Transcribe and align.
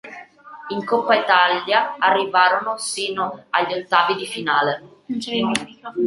In 0.69 0.83
Coppa 0.83 1.13
Italia 1.13 1.93
arrivarono 1.99 2.75
sino 2.79 3.45
agli 3.51 3.73
ottavi 3.73 4.15
di 4.15 4.25
finale. 4.25 4.81